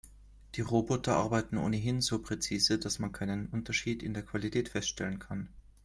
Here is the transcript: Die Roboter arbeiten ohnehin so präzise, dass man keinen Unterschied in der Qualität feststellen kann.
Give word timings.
Die 0.55 0.61
Roboter 0.61 1.15
arbeiten 1.17 1.57
ohnehin 1.57 2.01
so 2.01 2.19
präzise, 2.23 2.79
dass 2.79 2.97
man 2.97 3.11
keinen 3.11 3.45
Unterschied 3.49 4.01
in 4.01 4.15
der 4.15 4.23
Qualität 4.25 4.67
feststellen 4.69 5.19
kann. 5.19 5.47